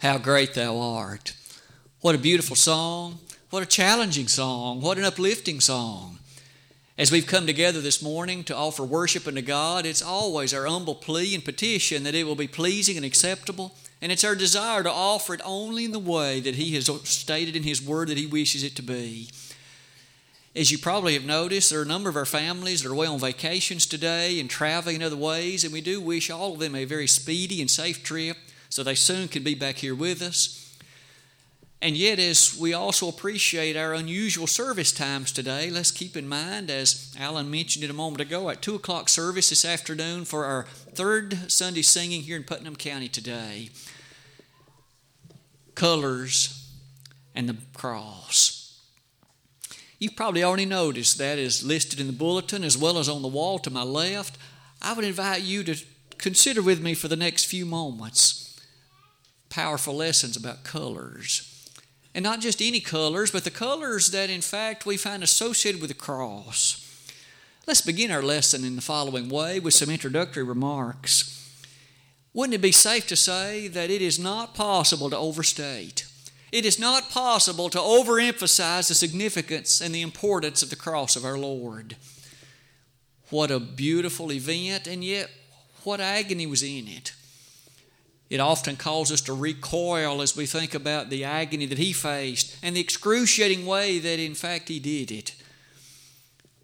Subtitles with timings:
[0.00, 1.34] How great thou art.
[2.02, 3.18] What a beautiful song.
[3.50, 4.80] What a challenging song.
[4.80, 6.20] What an uplifting song.
[6.96, 10.94] As we've come together this morning to offer worship unto God, it's always our humble
[10.94, 13.74] plea and petition that it will be pleasing and acceptable.
[14.00, 17.56] And it's our desire to offer it only in the way that He has stated
[17.56, 19.30] in His Word that He wishes it to be.
[20.54, 23.08] As you probably have noticed, there are a number of our families that are away
[23.08, 26.76] on vacations today and traveling in other ways, and we do wish all of them
[26.76, 28.36] a very speedy and safe trip
[28.68, 30.64] so they soon can be back here with us.
[31.80, 36.70] And yet, as we also appreciate our unusual service times today, let's keep in mind,
[36.70, 40.64] as Alan mentioned it a moment ago, at 2 o'clock service this afternoon for our
[40.64, 43.70] third Sunday singing here in Putnam County today
[45.76, 46.68] colors
[47.36, 48.82] and the cross.
[50.00, 53.28] You've probably already noticed that is listed in the bulletin as well as on the
[53.28, 54.36] wall to my left.
[54.82, 55.76] I would invite you to
[56.18, 58.47] consider with me for the next few moments
[59.58, 61.68] powerful lessons about colors.
[62.14, 65.90] And not just any colors, but the colors that in fact we find associated with
[65.90, 66.84] the cross.
[67.66, 71.34] Let's begin our lesson in the following way with some introductory remarks.
[72.32, 76.04] Wouldn't it be safe to say that it is not possible to overstate
[76.50, 81.24] it is not possible to overemphasize the significance and the importance of the cross of
[81.24, 81.96] our Lord.
[83.28, 85.30] What a beautiful event, and yet
[85.84, 87.12] what agony was in it.
[88.30, 92.56] It often calls us to recoil as we think about the agony that he faced
[92.62, 95.34] and the excruciating way that, in fact, he did it.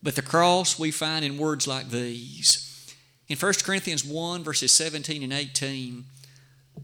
[0.03, 2.95] But the cross we find in words like these.
[3.29, 6.05] In 1 Corinthians 1, verses 17 and 18,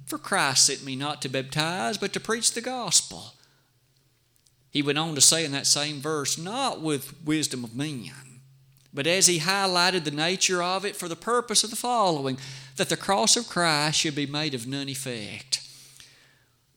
[0.06, 3.34] for Christ sent me not to baptize, but to preach the gospel.
[4.70, 8.12] He went on to say in that same verse, not with wisdom of men,
[8.92, 12.38] but as he highlighted the nature of it for the purpose of the following
[12.76, 15.66] that the cross of Christ should be made of none effect.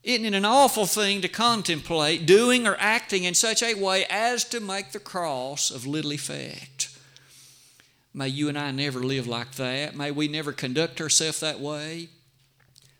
[0.03, 4.43] Isn't it an awful thing to contemplate doing or acting in such a way as
[4.45, 6.89] to make the cross of little effect?
[8.13, 9.95] May you and I never live like that.
[9.95, 12.09] May we never conduct ourselves that way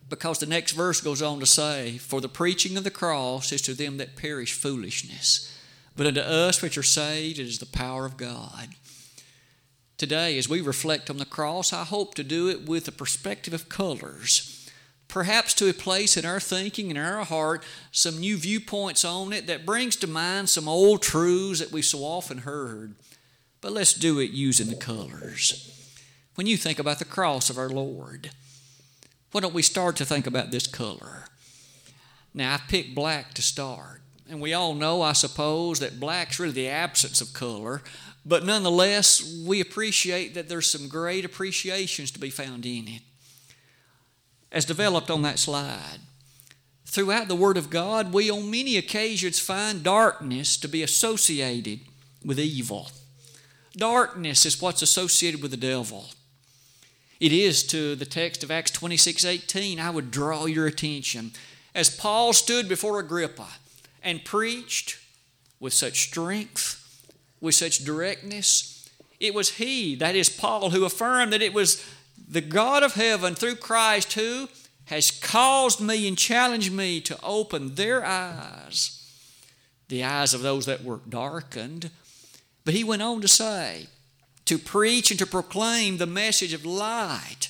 [0.10, 3.62] because the next verse goes on to say, For the preaching of the cross is
[3.64, 5.56] to them that perish foolishness,
[5.96, 8.70] but unto us which are saved it is the power of God.
[10.04, 13.54] Today, as we reflect on the cross, I hope to do it with a perspective
[13.54, 14.70] of colors.
[15.08, 19.48] Perhaps to a place in our thinking and our heart some new viewpoints on it
[19.48, 22.96] that brings to mind some old truths that we've so often heard.
[23.62, 25.72] But let's do it using the colors.
[26.36, 28.32] When you think about the cross of our Lord,
[29.32, 31.28] why don't we start to think about this color?
[32.34, 34.02] Now, I picked black to start.
[34.30, 37.82] And we all know, I suppose, that black's really the absence of color.
[38.26, 43.02] But nonetheless, we appreciate that there's some great appreciations to be found in it.
[44.52, 46.00] As developed on that slide,
[46.86, 51.82] throughout the Word of God, we on many occasions find darkness to be associated
[52.24, 52.90] with evil.
[53.76, 56.10] Darkness is what's associated with the devil
[57.24, 61.32] it is to the text of Acts 26 18, I would draw your attention.
[61.74, 63.48] As Paul stood before Agrippa
[64.04, 64.98] and preached
[65.58, 66.83] with such strength,
[67.44, 68.90] with such directness,
[69.20, 71.86] it was he, that is Paul, who affirmed that it was
[72.26, 74.48] the God of heaven through Christ who
[74.86, 79.14] has caused me and challenged me to open their eyes,
[79.90, 81.92] the eyes of those that were darkened.
[82.64, 83.88] But he went on to say,
[84.46, 87.50] to preach and to proclaim the message of light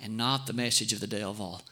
[0.00, 1.62] and not the message of the devil.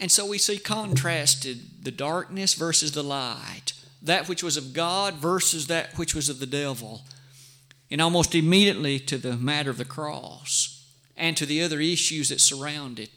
[0.00, 3.72] And so we see contrasted the darkness versus the light,
[4.06, 7.02] that which was of God versus that which was of the devil.
[7.90, 10.84] And almost immediately to the matter of the cross
[11.16, 13.10] and to the other issues that surround it,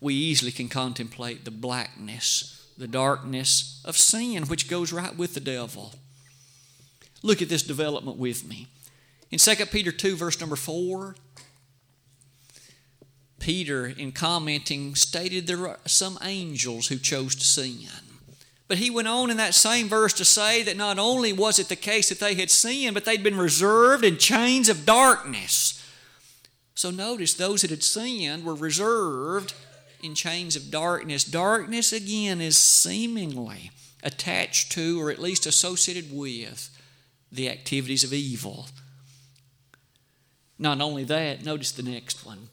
[0.00, 5.40] we easily can contemplate the blackness, the darkness of sin, which goes right with the
[5.40, 5.92] devil.
[7.22, 8.68] Look at this development with me.
[9.30, 11.14] In 2 Peter 2, verse number 4,
[13.38, 18.11] Peter, in commenting, stated there are some angels who chose to sin.
[18.72, 21.68] But he went on in that same verse to say that not only was it
[21.68, 25.86] the case that they had sinned, but they'd been reserved in chains of darkness.
[26.74, 29.52] So notice those that had sinned were reserved
[30.02, 31.22] in chains of darkness.
[31.22, 33.72] Darkness, again, is seemingly
[34.02, 36.70] attached to or at least associated with
[37.30, 38.68] the activities of evil.
[40.58, 42.48] Not only that, notice the next one.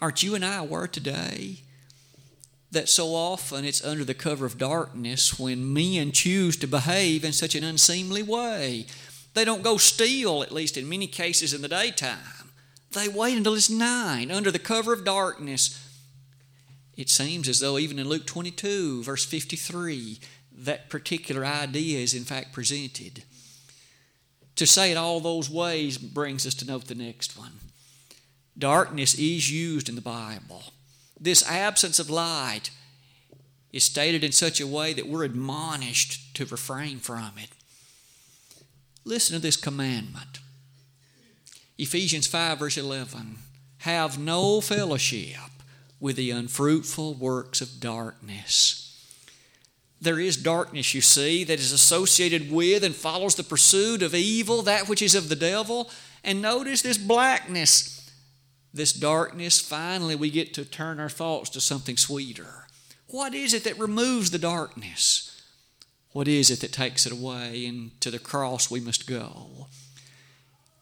[0.00, 1.62] Aren't you and I aware today
[2.72, 7.32] that so often it's under the cover of darkness when men choose to behave in
[7.32, 8.86] such an unseemly way?
[9.34, 12.50] They don't go steal, at least in many cases, in the daytime.
[12.92, 15.78] They wait until it's nine under the cover of darkness.
[16.96, 20.18] It seems as though even in Luke 22, verse 53,
[20.58, 23.22] that particular idea is in fact presented.
[24.56, 27.52] To say it all those ways brings us to note the next one.
[28.58, 30.62] Darkness is used in the Bible.
[31.22, 32.70] This absence of light
[33.72, 37.50] is stated in such a way that we're admonished to refrain from it.
[39.04, 40.40] Listen to this commandment
[41.78, 43.38] Ephesians 5, verse 11.
[43.78, 45.38] Have no fellowship
[46.00, 48.88] with the unfruitful works of darkness.
[50.00, 54.62] There is darkness, you see, that is associated with and follows the pursuit of evil,
[54.62, 55.88] that which is of the devil.
[56.24, 57.91] And notice this blackness.
[58.74, 62.66] This darkness, finally, we get to turn our thoughts to something sweeter.
[63.06, 65.28] What is it that removes the darkness?
[66.12, 67.66] What is it that takes it away?
[67.66, 69.66] And to the cross we must go.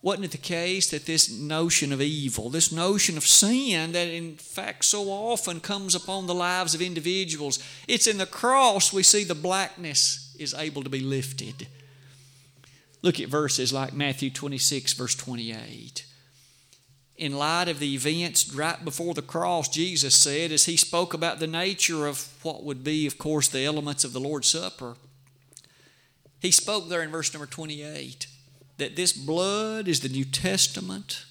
[0.02, 4.36] Wasn't it the case that this notion of evil, this notion of sin that in
[4.36, 9.24] fact so often comes upon the lives of individuals, it's in the cross we see
[9.24, 11.66] the blackness is able to be lifted.
[13.02, 16.06] Look at verses like Matthew 26, verse 28.
[17.20, 21.38] In light of the events right before the cross, Jesus said, as he spoke about
[21.38, 24.94] the nature of what would be, of course, the elements of the Lord's Supper,
[26.40, 28.26] he spoke there in verse number 28
[28.78, 31.26] that this blood is the New Testament.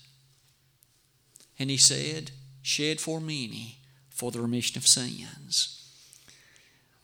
[1.58, 2.30] And he said,
[2.62, 3.80] shed for many
[4.12, 5.92] for the remission of sins.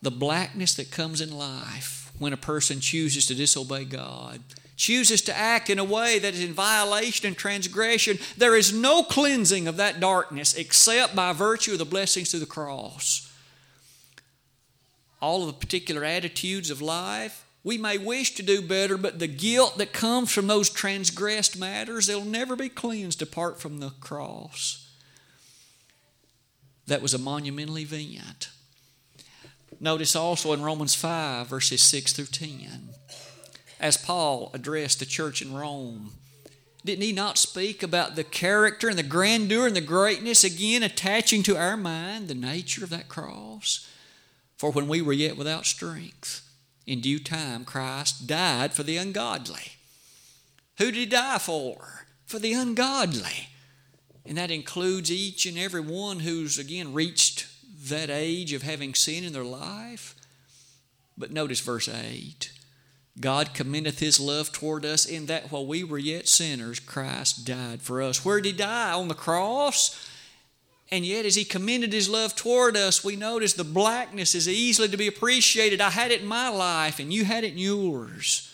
[0.03, 4.41] The blackness that comes in life when a person chooses to disobey God,
[4.75, 9.03] chooses to act in a way that is in violation and transgression, there is no
[9.03, 13.31] cleansing of that darkness except by virtue of the blessings through the cross.
[15.21, 19.27] All of the particular attitudes of life, we may wish to do better, but the
[19.27, 24.87] guilt that comes from those transgressed matters, they'll never be cleansed apart from the cross.
[26.85, 28.49] That was a monumental event.
[29.79, 32.89] Notice also in Romans 5, verses 6 through 10,
[33.79, 36.11] as Paul addressed the church in Rome,
[36.85, 41.41] didn't he not speak about the character and the grandeur and the greatness, again attaching
[41.43, 43.89] to our mind the nature of that cross?
[44.57, 46.47] For when we were yet without strength,
[46.85, 49.73] in due time, Christ died for the ungodly.
[50.77, 52.05] Who did he die for?
[52.27, 53.49] For the ungodly.
[54.25, 57.47] And that includes each and every one who's, again, reached
[57.89, 60.15] that age of having sin in their life.
[61.17, 62.51] But notice verse 8
[63.19, 67.81] God commendeth his love toward us in that while we were yet sinners, Christ died
[67.81, 68.25] for us.
[68.25, 68.91] Where did he die?
[68.91, 70.09] On the cross?
[70.91, 74.87] And yet, as He commended His love toward us, we notice the blackness is easily
[74.89, 75.81] to be appreciated.
[75.81, 78.53] I had it in my life, and you had it in yours.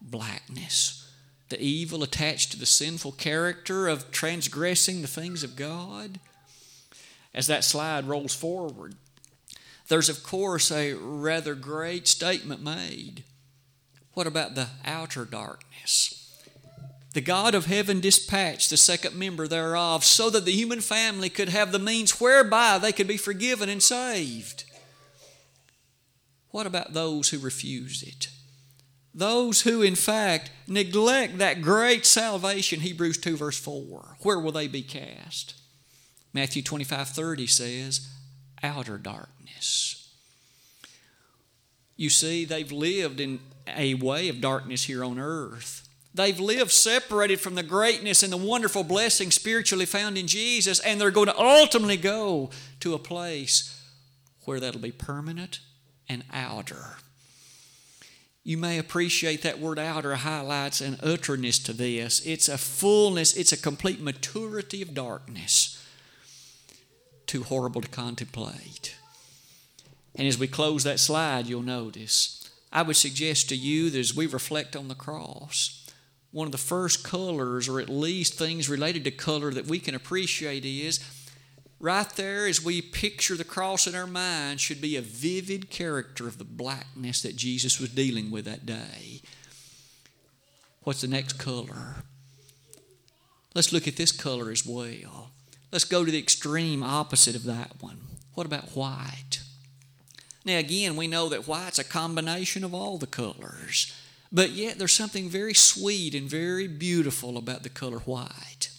[0.00, 1.10] Blackness,
[1.48, 6.20] the evil attached to the sinful character of transgressing the things of God.
[7.34, 8.94] As that slide rolls forward,
[9.88, 13.24] there's, of course, a rather great statement made.
[14.14, 16.22] What about the outer darkness?
[17.12, 21.50] the God of heaven dispatched the second member thereof so that the human family could
[21.50, 24.64] have the means whereby they could be forgiven and saved.
[26.50, 28.28] What about those who refuse it?
[29.14, 34.16] Those who, in fact, neglect that great salvation, Hebrews 2, verse 4.
[34.20, 35.54] Where will they be cast?
[36.32, 38.08] Matthew 25, 30 says,
[38.62, 40.01] outer darkness.
[42.02, 45.88] You see, they've lived in a way of darkness here on earth.
[46.12, 51.00] They've lived separated from the greatness and the wonderful blessing spiritually found in Jesus, and
[51.00, 53.80] they're going to ultimately go to a place
[54.46, 55.60] where that'll be permanent
[56.08, 56.96] and outer.
[58.42, 62.20] You may appreciate that word outer highlights an utterness to this.
[62.26, 65.80] It's a fullness, it's a complete maturity of darkness.
[67.28, 68.96] Too horrible to contemplate.
[70.14, 74.14] And as we close that slide, you'll notice, I would suggest to you that as
[74.14, 75.90] we reflect on the cross,
[76.30, 79.94] one of the first colors, or at least things related to color that we can
[79.94, 81.00] appreciate, is
[81.78, 86.26] right there as we picture the cross in our mind, should be a vivid character
[86.26, 89.20] of the blackness that Jesus was dealing with that day.
[90.82, 91.96] What's the next color?
[93.54, 95.30] Let's look at this color as well.
[95.70, 97.98] Let's go to the extreme opposite of that one.
[98.34, 99.40] What about white?
[100.44, 103.92] Now, again, we know that white's a combination of all the colors.
[104.32, 108.70] But yet there's something very sweet and very beautiful about the color white.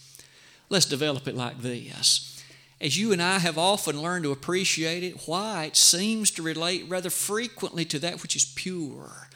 [0.68, 2.42] Let's develop it like this.
[2.80, 7.08] As you and I have often learned to appreciate it, white seems to relate rather
[7.08, 9.28] frequently to that which is pure,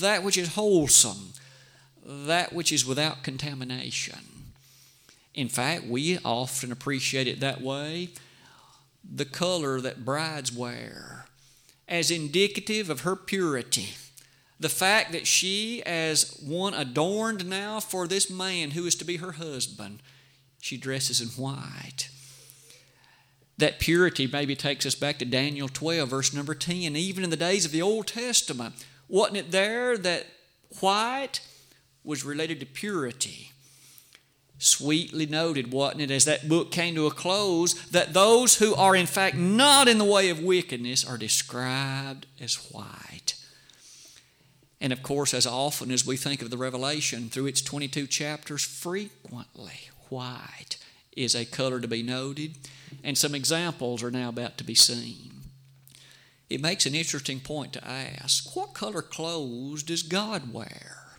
[0.00, 1.34] that which is wholesome,
[2.04, 4.18] that which is without contamination.
[5.34, 8.08] In fact, we often appreciate it that way
[9.04, 11.26] the color that brides wear
[11.88, 13.94] as indicative of her purity.
[14.60, 19.16] The fact that she, as one adorned now for this man who is to be
[19.16, 20.00] her husband,
[20.60, 22.08] she dresses in white.
[23.58, 26.96] That purity maybe takes us back to Daniel 12, verse number 10.
[26.96, 28.74] Even in the days of the Old Testament,
[29.08, 30.26] wasn't it there that
[30.80, 31.40] white
[32.02, 33.52] was related to purity?
[34.58, 38.94] Sweetly noted, wasn't it, as that book came to a close, that those who are
[38.94, 43.34] in fact not in the way of wickedness are described as white.
[44.80, 48.64] And of course, as often as we think of the Revelation through its 22 chapters,
[48.64, 50.76] frequently white
[51.16, 52.56] is a color to be noted
[53.02, 55.32] and some examples are now about to be seen.
[56.48, 61.18] It makes an interesting point to ask what color clothes does God wear?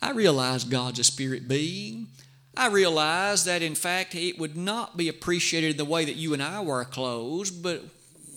[0.00, 2.08] I realize God's a spirit being.
[2.56, 6.42] I realize that in fact it would not be appreciated the way that you and
[6.42, 7.84] I wear clothes, but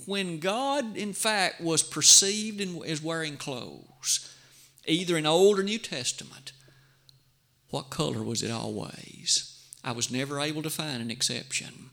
[0.05, 4.33] when God in fact was perceived as wearing clothes,
[4.85, 6.51] either in Old or New Testament,
[7.69, 9.55] what color was it always?
[9.83, 11.91] I was never able to find an exception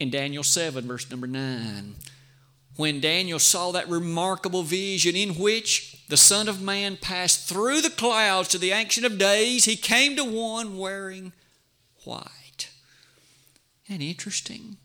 [0.00, 1.94] in Daniel 7, verse number 9.
[2.76, 7.90] When Daniel saw that remarkable vision in which the Son of Man passed through the
[7.90, 11.32] clouds to the Ancient of Days, he came to one wearing
[12.04, 12.70] white.
[13.88, 14.76] That interesting?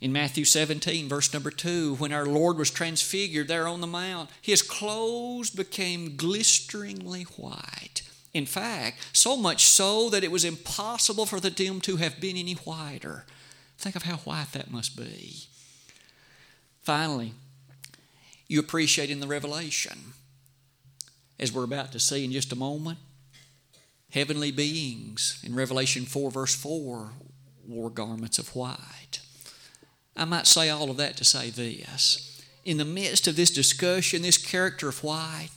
[0.00, 4.30] In Matthew 17, verse number 2, when our Lord was transfigured there on the mount,
[4.40, 8.02] his clothes became glisteringly white.
[8.32, 12.54] In fact, so much so that it was impossible for them to have been any
[12.54, 13.24] whiter.
[13.76, 15.48] Think of how white that must be.
[16.82, 17.32] Finally,
[18.48, 20.14] you appreciate in the revelation,
[21.38, 22.98] as we're about to see in just a moment,
[24.10, 27.12] heavenly beings in Revelation 4, verse 4,
[27.66, 29.20] wore garments of white.
[30.16, 32.42] I might say all of that to say this.
[32.64, 35.50] In the midst of this discussion, this character of white,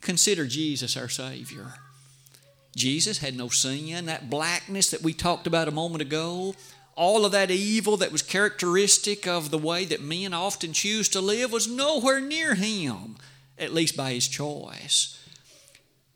[0.00, 1.74] consider Jesus our Savior.
[2.76, 4.06] Jesus had no sin.
[4.06, 6.54] That blackness that we talked about a moment ago
[6.96, 11.20] all of that evil that was characteristic of the way that men often choose to
[11.20, 13.16] live was nowhere near him,
[13.58, 15.20] at least by his choice.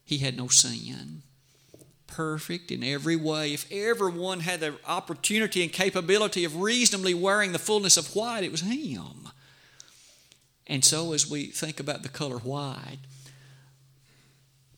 [0.04, 1.23] He had no sin.
[2.06, 3.52] Perfect in every way.
[3.52, 8.52] If everyone had the opportunity and capability of reasonably wearing the fullness of white, it
[8.52, 9.28] was him.
[10.66, 12.99] And so, as we think about the color white,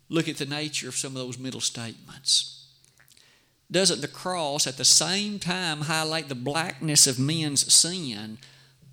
[0.09, 2.60] look at the nature of some of those middle statements
[3.71, 8.39] doesn't the cross at the same time highlight the blackness of men's sin,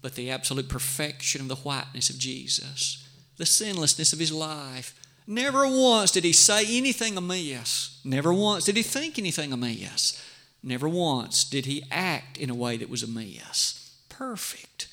[0.01, 3.07] but the absolute perfection of the whiteness of Jesus,
[3.37, 4.93] the sinlessness of his life?
[5.25, 7.99] Never once did he say anything amiss.
[8.05, 10.23] Never once did he think anything amiss.
[10.63, 13.95] Never once did he act in a way that was amiss.
[14.09, 14.87] Perfect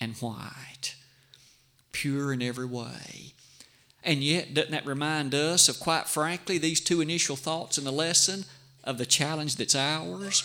[0.00, 0.96] and white,
[1.92, 3.32] pure in every way.
[4.02, 7.92] And yet, doesn't that remind us of, quite frankly, these two initial thoughts in the
[7.92, 8.44] lesson?
[8.84, 10.44] Of the challenge that's ours.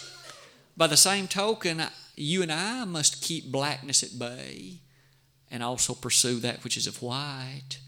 [0.75, 1.83] By the same token,
[2.15, 4.79] you and I must keep blackness at bay
[5.51, 7.79] and also pursue that which is of white.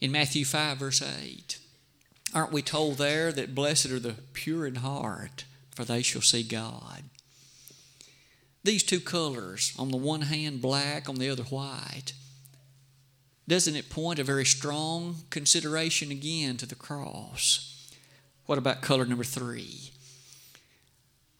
[0.00, 1.58] In Matthew 5, verse 8,
[2.34, 6.42] aren't we told there that blessed are the pure in heart, for they shall see
[6.42, 7.04] God?
[8.64, 12.12] These two colors, on the one hand black, on the other white,
[13.48, 17.71] doesn't it point a very strong consideration again to the cross?
[18.46, 19.90] What about color number three?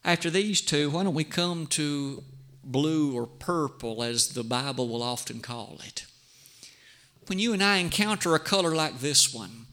[0.05, 2.23] After these two, why don't we come to
[2.63, 6.05] blue or purple, as the Bible will often call it?
[7.27, 9.67] When you and I encounter a color like this one,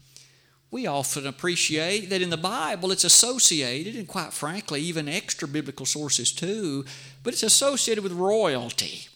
[0.69, 5.85] we often appreciate that in the Bible it's associated, and quite frankly, even extra biblical
[5.85, 6.85] sources too,
[7.23, 9.07] but it's associated with royalty.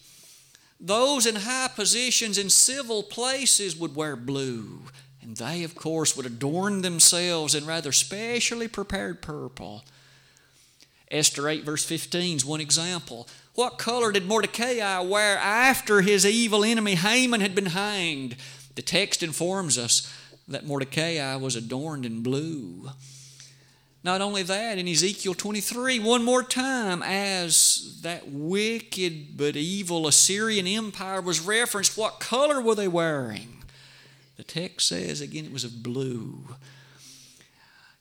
[0.78, 4.82] Those in high positions in civil places would wear blue.
[5.26, 9.84] And they, of course, would adorn themselves in rather specially prepared purple.
[11.10, 13.26] Esther 8, verse 15 is one example.
[13.56, 18.36] What color did Mordecai wear after his evil enemy Haman had been hanged?
[18.76, 20.14] The text informs us
[20.46, 22.90] that Mordecai was adorned in blue.
[24.04, 30.68] Not only that, in Ezekiel 23, one more time, as that wicked but evil Assyrian
[30.68, 33.55] empire was referenced, what color were they wearing?
[34.36, 36.44] The text says, again, it was of blue.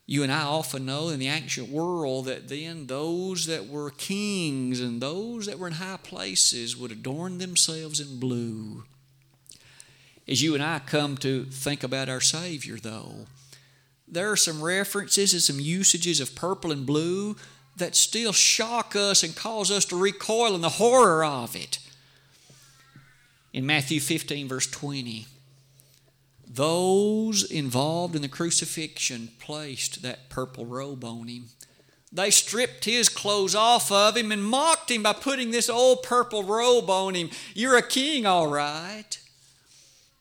[0.06, 4.80] You and I often know in the ancient world that then those that were kings
[4.80, 8.84] and those that were in high places would adorn themselves in blue.
[10.28, 13.26] As you and I come to think about our Savior, though,
[14.08, 17.36] there are some references and some usages of purple and blue
[17.78, 21.80] that still shock us and cause us to recoil in the horror of it.
[23.54, 25.26] In Matthew 15, verse 20,
[26.48, 31.46] those involved in the crucifixion placed that purple robe on him.
[32.12, 36.44] They stripped his clothes off of him and mocked him by putting this old purple
[36.44, 37.30] robe on him.
[37.54, 39.20] You're a king, all right.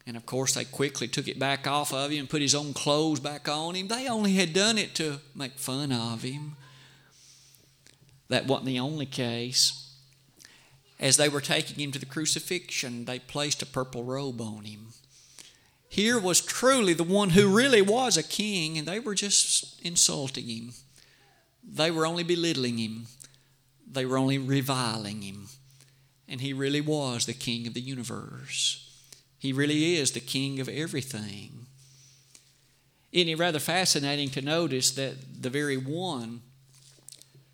[0.07, 2.75] And of course, they quickly took it back off of him and put his own
[2.75, 3.89] clothes back on him.
[3.89, 6.57] They only had done it to make fun of him.
[8.29, 9.95] That wasn't the only case.
[10.99, 14.89] As they were taking him to the crucifixion, they placed a purple robe on him.
[15.95, 20.49] Here was truly the one who really was a king, and they were just insulting
[20.49, 20.73] him.
[21.63, 23.07] They were only belittling him,
[23.89, 25.47] they were only reviling him.
[26.29, 28.91] And he really was the king of the universe.
[29.39, 31.67] He really is the king of everything.
[33.13, 36.41] Isn't it rather fascinating to notice that the very one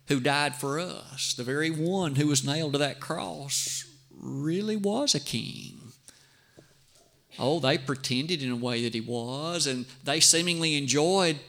[0.07, 5.13] who died for us, the very one who was nailed to that cross, really was
[5.13, 5.80] a king?
[7.39, 11.39] Oh, they pretended in a way that he was, and they seemingly enjoyed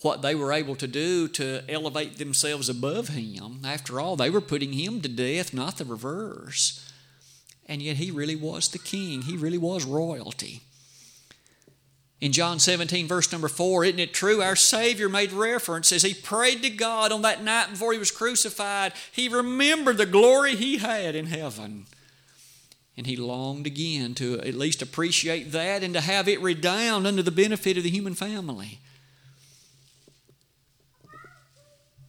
[0.00, 3.60] what they were able to do to elevate themselves above him.
[3.64, 6.88] After all, they were putting him to death, not the reverse
[7.66, 9.22] and yet he really was the king.
[9.22, 10.60] He really was royalty.
[12.20, 14.42] In John 17, verse number 4, isn't it true?
[14.42, 18.10] Our Savior made reference as he prayed to God on that night before he was
[18.10, 18.92] crucified.
[19.10, 21.86] He remembered the glory he had in heaven.
[22.96, 27.22] And he longed again to at least appreciate that and to have it redound under
[27.22, 28.80] the benefit of the human family.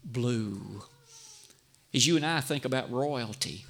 [0.04, 0.84] Blue.
[1.94, 3.66] As you and I think about royalty,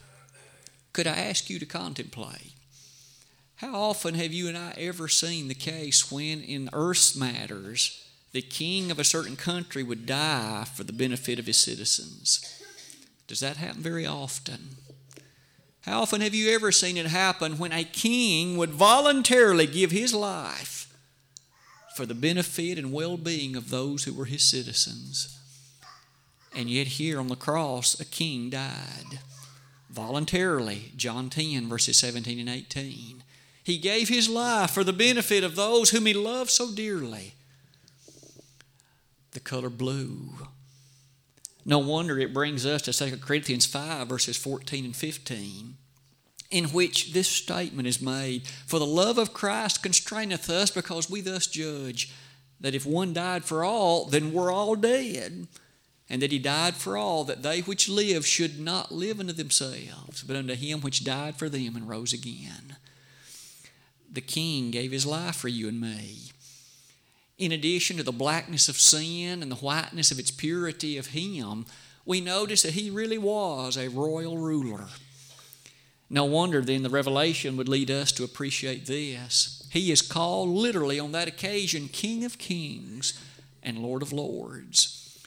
[0.92, 2.54] could I ask you to contemplate?
[3.58, 8.42] How often have you and I ever seen the case when, in earth's matters, the
[8.42, 12.60] king of a certain country would die for the benefit of his citizens?
[13.28, 14.78] Does that happen very often?
[15.84, 20.14] How often have you ever seen it happen when a king would voluntarily give his
[20.14, 20.94] life
[21.96, 25.40] for the benefit and well being of those who were his citizens?
[26.56, 29.20] And yet, here on the cross, a king died
[29.90, 30.92] voluntarily.
[30.96, 33.24] John 10, verses 17 and 18.
[33.64, 37.34] He gave his life for the benefit of those whom he loved so dearly.
[39.32, 40.48] The color blue.
[41.66, 45.76] No wonder it brings us to 2 Corinthians 5, verses 14 and 15,
[46.52, 51.22] in which this statement is made For the love of Christ constraineth us, because we
[51.22, 52.12] thus judge
[52.60, 55.48] that if one died for all, then we're all dead
[56.10, 60.22] and that he died for all, that they which live should not live unto themselves,
[60.24, 62.76] but unto him which died for them and rose again.
[64.12, 66.32] The King gave his life for you and me.
[67.44, 71.66] In addition to the blackness of sin and the whiteness of its purity of him,
[72.06, 74.86] we notice that he really was a royal ruler.
[76.10, 79.68] No wonder then the revelation would lead us to appreciate this.
[79.74, 83.20] He is called literally on that occasion King of Kings
[83.62, 85.20] and Lord of Lords.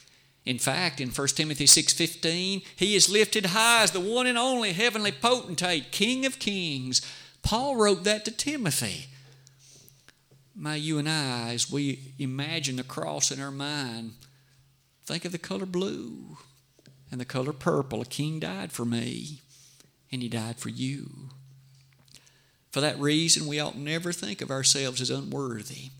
[0.43, 4.73] In fact, in 1 Timothy 6:15, he is lifted high as the one and only
[4.73, 6.99] heavenly potentate, King of kings.
[7.43, 9.05] Paul wrote that to Timothy.
[10.59, 14.13] May you and I, as we imagine the cross in our mind,
[15.05, 16.37] think of the color blue
[17.11, 18.01] and the color purple.
[18.01, 19.41] A king died for me,
[20.11, 21.29] and he died for you.
[22.71, 25.91] For that reason, we ought never think of ourselves as unworthy.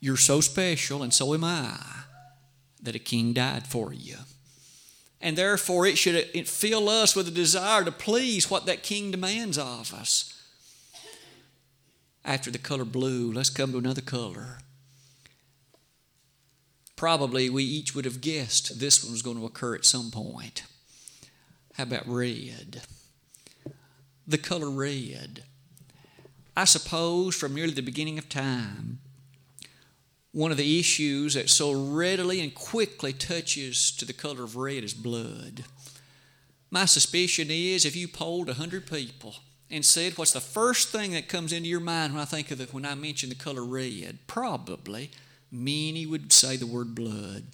[0.00, 1.78] You're so special, and so am I
[2.82, 4.16] that a king died for you.
[5.20, 9.58] And therefore, it should fill us with a desire to please what that king demands
[9.58, 10.37] of us.
[12.24, 14.58] After the color blue, let's come to another color.
[16.96, 20.64] Probably we each would have guessed this one was going to occur at some point.
[21.74, 22.82] How about red?
[24.26, 25.44] The color red.
[26.56, 28.98] I suppose from nearly the beginning of time,
[30.32, 34.82] one of the issues that so readily and quickly touches to the color of red
[34.82, 35.64] is blood.
[36.70, 39.36] My suspicion is if you polled 100 people
[39.70, 42.60] and said, What's the first thing that comes into your mind when I think of
[42.60, 44.18] it when I mention the color red?
[44.26, 45.10] Probably
[45.50, 47.44] many would say the word blood.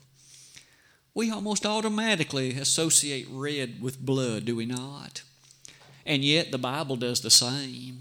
[1.15, 5.23] We almost automatically associate red with blood, do we not?
[6.05, 8.01] And yet the Bible does the same.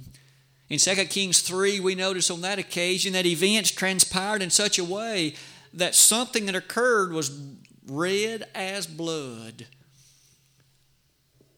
[0.69, 4.83] In 2 Kings 3, we notice on that occasion that events transpired in such a
[4.83, 5.35] way
[5.73, 7.39] that something that occurred was
[7.87, 9.67] red as blood.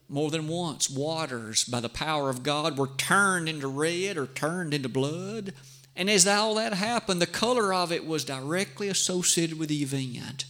[0.07, 4.73] More than once, waters by the power of God were turned into red or turned
[4.73, 5.53] into blood.
[5.95, 10.45] And as all that happened, the color of it was directly associated with the event.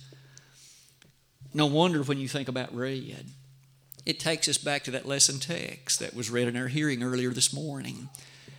[1.53, 3.27] No wonder when you think about red,
[4.05, 7.29] it takes us back to that lesson text that was read in our hearing earlier
[7.29, 8.09] this morning.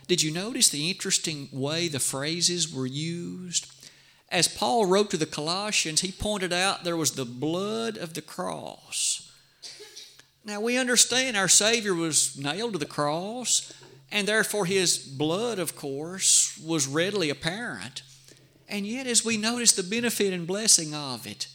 [0.07, 3.67] Did you notice the interesting way the phrases were used?
[4.29, 8.21] As Paul wrote to the Colossians, he pointed out there was the blood of the
[8.21, 9.26] cross.
[10.47, 13.73] Now we understand our Savior was nailed to the cross,
[14.09, 18.01] and therefore his blood, of course, was readily apparent.
[18.69, 21.49] And yet, as we notice the benefit and blessing of it,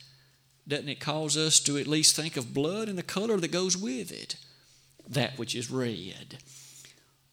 [0.68, 3.78] doesn't it cause us to at least think of blood and the color that goes
[3.78, 4.36] with it?
[5.08, 6.36] That which is red.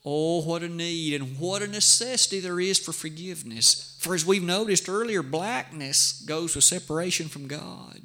[0.06, 3.98] Oh, what a need and what a necessity there is for forgiveness.
[4.00, 8.04] For as we've noticed earlier, blackness goes with separation from God.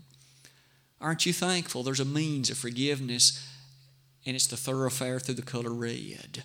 [1.04, 3.46] Aren't you thankful there's a means of forgiveness
[4.24, 6.44] and it's the thoroughfare through the color red?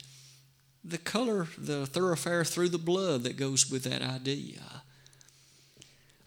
[0.83, 4.83] The color, the thoroughfare through the blood that goes with that idea.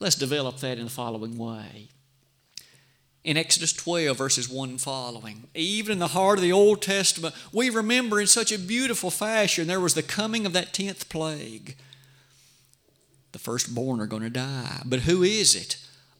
[0.00, 1.88] Let's develop that in the following way
[3.22, 5.44] in Exodus 12, verses 1 and following.
[5.54, 9.66] Even in the heart of the Old Testament, we remember in such a beautiful fashion
[9.66, 11.76] there was the coming of that 10th plague.
[13.32, 14.80] The firstborn are going to die.
[14.86, 15.76] But who is it?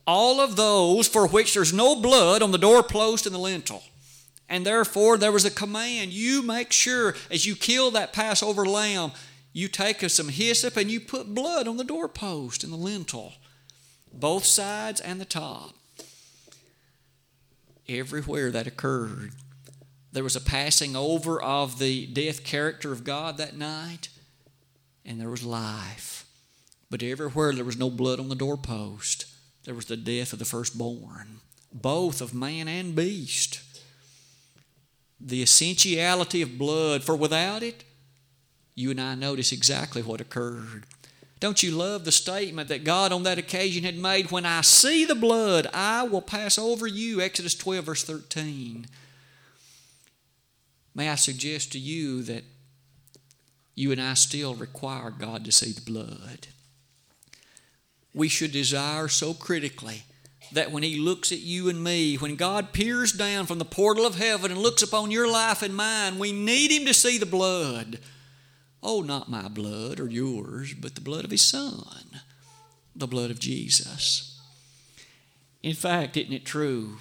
[0.06, 3.82] All of those for which there's no blood on the doorpost and the lintel.
[4.48, 9.12] And therefore, there was a command you make sure as you kill that Passover lamb,
[9.52, 13.34] you take some hyssop and you put blood on the doorpost and the lintel,
[14.12, 15.74] both sides and the top
[17.88, 19.32] everywhere that occurred.
[20.12, 24.08] There was a passing over of the death character of God that night,
[25.04, 26.26] and there was life.
[26.90, 29.26] But everywhere there was no blood on the doorpost,
[29.64, 31.40] there was the death of the firstborn,
[31.72, 33.60] both of man and beast.
[35.20, 37.84] The essentiality of blood, for without it,
[38.74, 40.84] you and I notice exactly what occurred.
[41.38, 44.30] Don't you love the statement that God on that occasion had made?
[44.30, 47.20] When I see the blood, I will pass over you.
[47.20, 48.86] Exodus 12, verse 13.
[50.94, 52.44] May I suggest to you that
[53.74, 56.48] you and I still require God to see the blood.
[58.14, 60.04] We should desire so critically
[60.52, 64.06] that when He looks at you and me, when God peers down from the portal
[64.06, 67.26] of heaven and looks upon your life and mine, we need Him to see the
[67.26, 67.98] blood.
[68.82, 72.20] Oh, not my blood or yours, but the blood of His Son,
[72.94, 74.40] the blood of Jesus.
[75.62, 76.98] In fact, isn't it true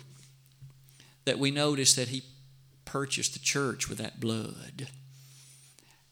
[1.26, 2.24] that we notice that He
[2.86, 4.88] purchased the church with that blood?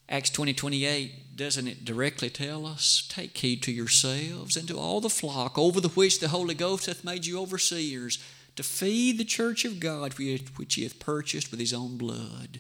[0.10, 3.08] Acts 20 28, doesn't it directly tell us?
[3.08, 6.88] Take heed to yourselves and to all the flock over the which the Holy Ghost
[6.88, 8.18] hath made you overseers,
[8.56, 12.60] to feed the church of God which he hath purchased with his own blood.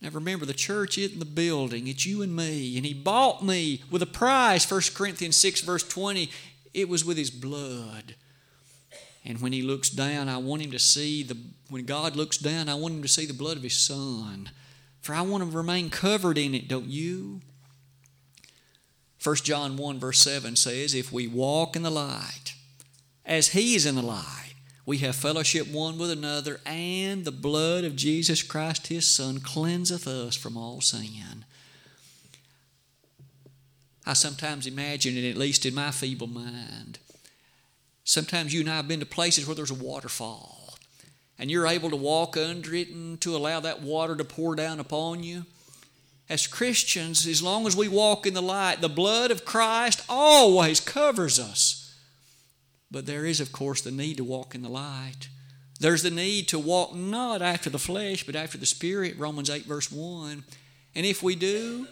[0.00, 2.76] Now remember, the church isn't the building, it's you and me.
[2.76, 6.30] And He bought me with a price, 1 Corinthians 6, verse 20.
[6.72, 8.14] It was with His blood.
[9.24, 11.36] And when He looks down, I want Him to see the,
[11.68, 14.50] when God looks down, I want Him to see the blood of His Son.
[15.00, 17.40] For I want to remain covered in it, don't you?
[19.22, 22.54] 1 John 1, verse 7 says, If we walk in the light,
[23.24, 24.54] as He is in the light,
[24.86, 30.08] we have fellowship one with another, and the blood of Jesus Christ, his Son, cleanseth
[30.08, 31.44] us from all sin.
[34.06, 36.98] I sometimes imagine, and at least in my feeble mind,
[38.02, 40.59] sometimes you and I have been to places where there's a waterfall,
[41.40, 44.78] and you're able to walk under it and to allow that water to pour down
[44.78, 45.46] upon you.
[46.28, 50.80] As Christians, as long as we walk in the light, the blood of Christ always
[50.80, 51.98] covers us.
[52.90, 55.28] But there is, of course, the need to walk in the light.
[55.80, 59.64] There's the need to walk not after the flesh, but after the Spirit, Romans 8,
[59.64, 60.44] verse 1.
[60.94, 61.86] And if we do,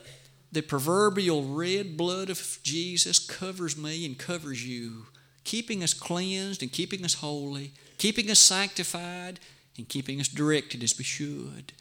[0.52, 5.06] the proverbial red blood of Jesus covers me and covers you,
[5.48, 9.40] keeping us cleansed and keeping us holy, keeping us sanctified,
[9.78, 11.72] and keeping us directed as we should.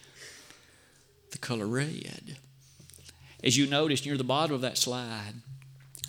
[1.32, 2.38] The color red.
[3.44, 5.34] As you notice near the bottom of that slide,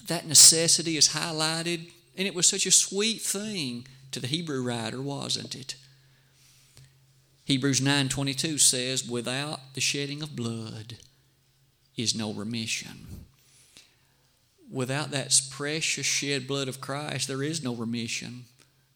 [0.07, 5.03] that necessity is highlighted and it was such a sweet thing to the Hebrew writer,
[5.03, 5.75] wasn't it?
[7.45, 10.99] Hebrews 9:22 says, "Without the shedding of blood
[11.97, 13.27] is no remission."
[14.71, 18.45] Without that precious shed blood of Christ, there is no remission.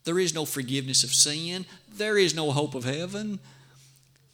[0.05, 1.65] There is no forgiveness of sin.
[1.89, 3.39] There is no hope of heaven.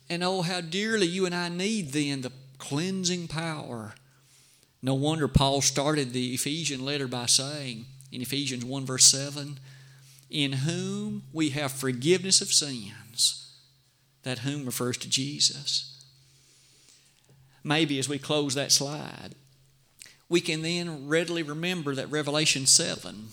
[0.09, 3.95] And oh, how dearly you and I need then the cleansing power.
[4.83, 9.59] No wonder Paul started the Ephesian letter by saying, in Ephesians 1, verse 7
[10.31, 13.57] in whom we have forgiveness of sins.
[14.25, 16.05] That whom refers to Jesus.
[17.65, 19.35] Maybe as we close that slide,
[20.29, 23.29] we can then readily remember that Revelation 7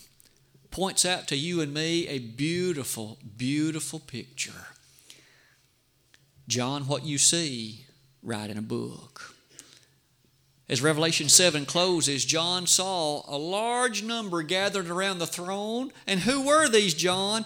[0.70, 4.68] points out to you and me a beautiful, beautiful picture.
[6.48, 7.86] John, what you see,
[8.22, 9.34] write in a book.
[10.68, 15.92] As Revelation 7 closes, John saw a large number gathered around the throne.
[16.06, 17.44] And who were these, John?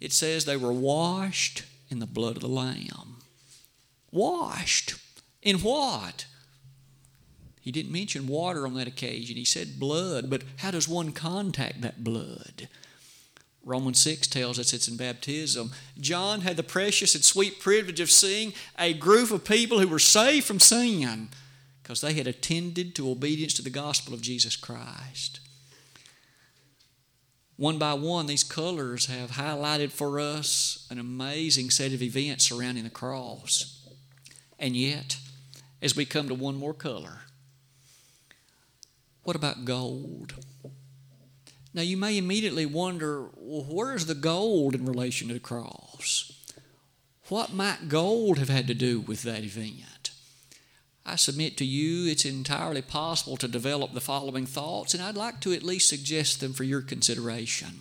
[0.00, 3.18] It says they were washed in the blood of the Lamb.
[4.10, 4.94] Washed.
[5.42, 6.26] In what?
[7.66, 9.34] He didn't mention water on that occasion.
[9.34, 12.68] He said blood, but how does one contact that blood?
[13.64, 15.72] Romans 6 tells us it's in baptism.
[15.98, 19.98] John had the precious and sweet privilege of seeing a group of people who were
[19.98, 21.28] saved from sin
[21.82, 25.40] because they had attended to obedience to the gospel of Jesus Christ.
[27.56, 32.84] One by one, these colors have highlighted for us an amazing set of events surrounding
[32.84, 33.84] the cross.
[34.56, 35.16] And yet,
[35.82, 37.22] as we come to one more color,
[39.26, 40.34] what about gold?
[41.74, 46.32] Now, you may immediately wonder well, where's the gold in relation to the cross?
[47.28, 50.12] What might gold have had to do with that event?
[51.04, 55.40] I submit to you it's entirely possible to develop the following thoughts, and I'd like
[55.40, 57.80] to at least suggest them for your consideration.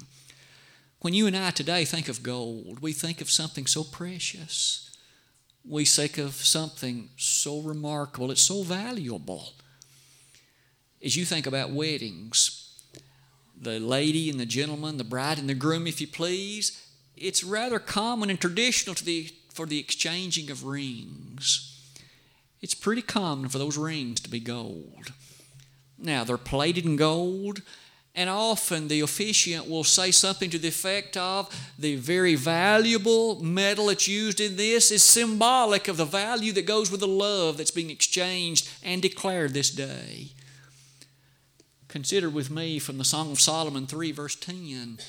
[1.02, 4.90] When you and I today think of gold, we think of something so precious.
[5.64, 9.54] We think of something so remarkable, it's so valuable.
[11.06, 12.70] As you think about weddings,
[13.62, 16.84] the lady and the gentleman, the bride and the groom, if you please,
[17.16, 21.72] it's rather common and traditional the, for the exchanging of rings
[22.66, 25.14] it's pretty common for those rings to be gold.
[26.00, 27.62] Now, they're plated in gold,
[28.16, 33.86] and often the officiant will say something to the effect of the very valuable metal
[33.86, 37.70] that's used in this is symbolic of the value that goes with the love that's
[37.70, 40.30] being exchanged and declared this day.
[41.96, 45.00] Consider with me from the Song of Solomon 3, verse 10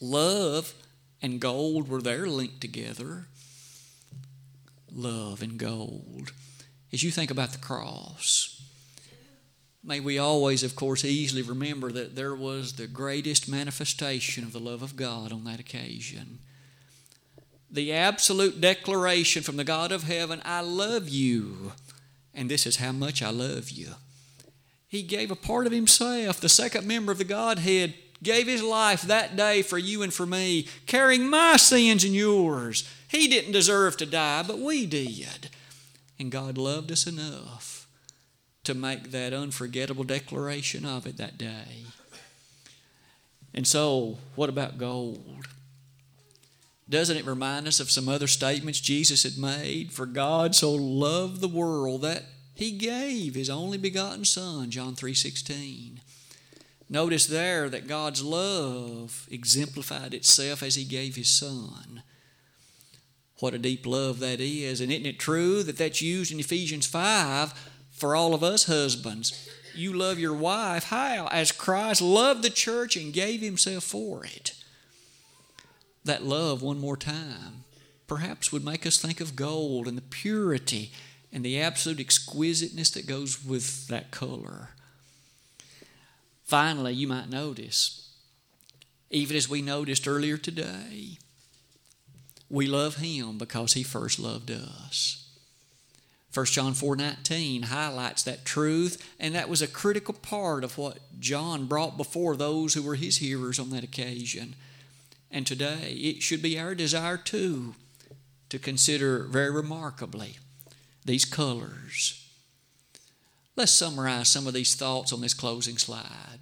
[0.00, 0.74] love
[1.20, 3.26] and gold were there linked together.
[4.92, 6.30] Love and gold
[6.92, 8.62] as you think about the cross,
[9.82, 14.60] may we always, of course, easily remember that there was the greatest manifestation of the
[14.60, 16.38] love of God on that occasion.
[17.68, 21.72] The absolute declaration from the God of heaven, I love you,
[22.32, 23.94] and this is how much I love you.
[24.90, 29.02] He gave a part of Himself, the second member of the Godhead, gave His life
[29.02, 32.90] that day for you and for me, carrying my sins and yours.
[33.06, 35.48] He didn't deserve to die, but we did.
[36.18, 37.86] And God loved us enough
[38.64, 41.84] to make that unforgettable declaration of it that day.
[43.54, 45.46] And so, what about gold?
[46.88, 49.92] Doesn't it remind us of some other statements Jesus had made?
[49.92, 52.24] For God so loved the world that
[52.60, 56.02] he gave his only begotten son, John 3:16.
[56.90, 62.02] Notice there that God's love exemplified itself as he gave his son.
[63.38, 64.82] What a deep love that is.
[64.82, 67.54] And isn't it true that that's used in Ephesians 5
[67.90, 69.48] for all of us husbands?
[69.74, 70.84] You love your wife.
[70.84, 71.28] How?
[71.28, 74.52] As Christ loved the church and gave himself for it.
[76.04, 77.64] That love, one more time,
[78.06, 80.92] perhaps would make us think of gold and the purity
[81.32, 84.70] and the absolute exquisiteness that goes with that color.
[86.44, 88.10] Finally, you might notice,
[89.10, 91.18] even as we noticed earlier today,
[92.48, 95.28] we love him because he first loved us.
[96.32, 101.66] 1 John 4:19 highlights that truth and that was a critical part of what John
[101.66, 104.54] brought before those who were his hearers on that occasion.
[105.30, 107.74] And today it should be our desire too
[108.48, 110.38] to consider very remarkably
[111.10, 112.24] these colors.
[113.56, 116.38] Let's summarize some of these thoughts on this closing slide.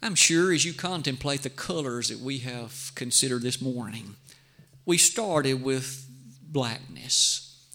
[0.00, 4.14] I'm sure as you contemplate the colors that we have considered this morning,
[4.86, 6.06] we started with
[6.40, 7.66] blackness.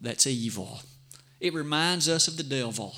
[0.00, 0.80] That's evil.
[1.40, 2.96] It reminds us of the devil.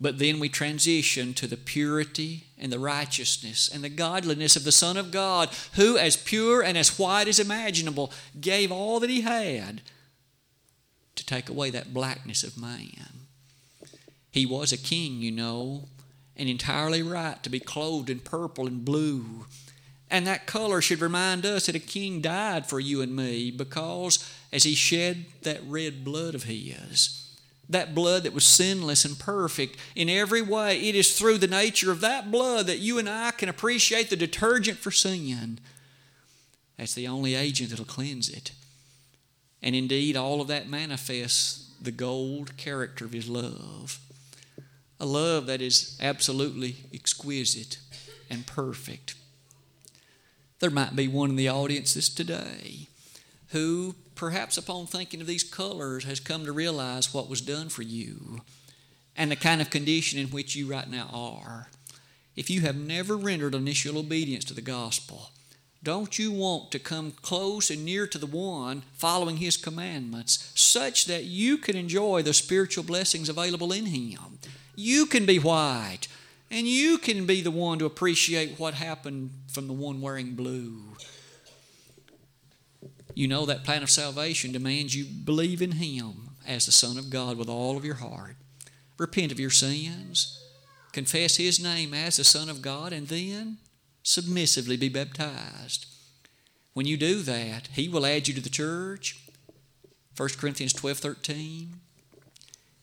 [0.00, 4.72] But then we transition to the purity and the righteousness and the godliness of the
[4.72, 9.20] Son of God, who, as pure and as white as imaginable, gave all that he
[9.20, 9.82] had
[11.16, 13.26] to take away that blackness of man.
[14.30, 15.88] He was a king, you know,
[16.36, 19.46] and entirely right to be clothed in purple and blue
[20.14, 24.32] and that color should remind us that a king died for you and me because
[24.52, 27.36] as he shed that red blood of his,
[27.68, 31.90] that blood that was sinless and perfect in every way, it is through the nature
[31.90, 35.58] of that blood that you and I can appreciate the detergent for sin.
[36.76, 38.52] That's the only agent that'll cleanse it.
[39.64, 43.98] And indeed, all of that manifests the gold character of His love.
[45.00, 47.78] A love that is absolutely exquisite
[48.28, 49.14] and perfect.
[50.60, 52.88] There might be one in the audience this today
[53.48, 57.82] who, perhaps upon thinking of these colors, has come to realize what was done for
[57.82, 58.42] you
[59.16, 61.68] and the kind of condition in which you right now are.
[62.36, 65.30] If you have never rendered initial obedience to the gospel,
[65.84, 71.04] don't you want to come close and near to the one following his commandments such
[71.04, 74.38] that you can enjoy the spiritual blessings available in him?
[74.74, 76.08] You can be white
[76.50, 80.96] and you can be the one to appreciate what happened from the one wearing blue.
[83.14, 87.10] You know that plan of salvation demands you believe in him as the Son of
[87.10, 88.36] God with all of your heart.
[88.98, 90.44] Repent of your sins,
[90.92, 93.58] confess his name as the Son of God, and then
[94.04, 95.86] submissively be baptized.
[96.74, 99.18] When you do that, he will add you to the church.
[100.16, 101.80] 1 Corinthians 12 13.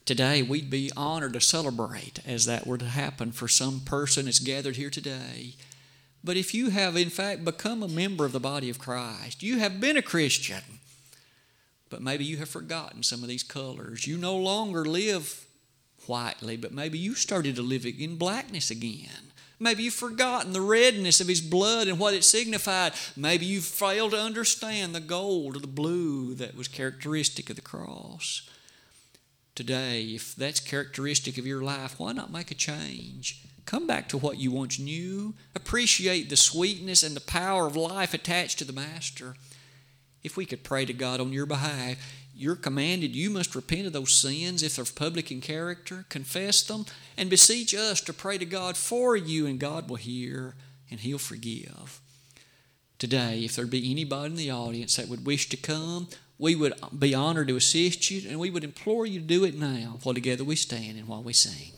[0.03, 4.39] Today, we'd be honored to celebrate as that were to happen for some person that's
[4.39, 5.53] gathered here today.
[6.23, 9.59] But if you have, in fact, become a member of the body of Christ, you
[9.59, 10.79] have been a Christian,
[11.89, 14.07] but maybe you have forgotten some of these colors.
[14.07, 15.45] You no longer live
[16.07, 19.30] whitely, but maybe you started to live in blackness again.
[19.61, 22.93] Maybe you've forgotten the redness of his blood and what it signified.
[23.15, 27.61] Maybe you've failed to understand the gold or the blue that was characteristic of the
[27.61, 28.49] cross
[29.55, 33.43] today, if that's characteristic of your life, why not make a change?
[33.65, 35.35] Come back to what you once knew.
[35.55, 39.35] Appreciate the sweetness and the power of life attached to the Master.
[40.23, 41.97] If we could pray to God on your behalf,
[42.33, 46.85] you're commanded you must repent of those sins if they're public in character, confess them,
[47.17, 50.55] and beseech us to pray to God for you, and God will hear
[50.89, 52.01] and He'll forgive.
[52.99, 56.73] Today, if there be anybody in the audience that would wish to come, we would
[56.97, 60.15] be honored to assist you, and we would implore you to do it now while
[60.15, 61.71] together we stand and while we sing.